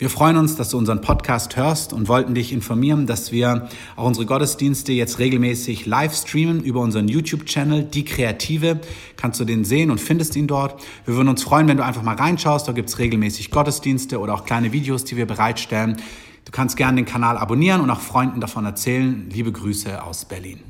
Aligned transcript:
Wir 0.00 0.08
freuen 0.08 0.38
uns, 0.38 0.56
dass 0.56 0.70
du 0.70 0.78
unseren 0.78 1.02
Podcast 1.02 1.56
hörst 1.56 1.92
und 1.92 2.08
wollten 2.08 2.34
dich 2.34 2.54
informieren, 2.54 3.06
dass 3.06 3.32
wir 3.32 3.68
auch 3.96 4.06
unsere 4.06 4.24
Gottesdienste 4.24 4.92
jetzt 4.92 5.18
regelmäßig 5.18 5.84
live 5.84 6.14
streamen 6.14 6.62
über 6.62 6.80
unseren 6.80 7.06
YouTube-Channel, 7.06 7.84
Die 7.84 8.06
Kreative. 8.06 8.80
Kannst 9.18 9.40
du 9.40 9.44
den 9.44 9.62
sehen 9.62 9.90
und 9.90 10.00
findest 10.00 10.36
ihn 10.36 10.46
dort. 10.46 10.82
Wir 11.04 11.16
würden 11.16 11.28
uns 11.28 11.42
freuen, 11.42 11.68
wenn 11.68 11.76
du 11.76 11.84
einfach 11.84 12.02
mal 12.02 12.16
reinschaust. 12.16 12.66
Da 12.66 12.72
gibt's 12.72 12.98
regelmäßig 12.98 13.50
Gottesdienste 13.50 14.20
oder 14.20 14.32
auch 14.32 14.46
kleine 14.46 14.72
Videos, 14.72 15.04
die 15.04 15.18
wir 15.18 15.26
bereitstellen. 15.26 15.98
Du 16.46 16.50
kannst 16.50 16.78
gerne 16.78 16.96
den 16.96 17.04
Kanal 17.04 17.36
abonnieren 17.36 17.82
und 17.82 17.90
auch 17.90 18.00
Freunden 18.00 18.40
davon 18.40 18.64
erzählen. 18.64 19.28
Liebe 19.30 19.52
Grüße 19.52 20.02
aus 20.02 20.24
Berlin. 20.24 20.69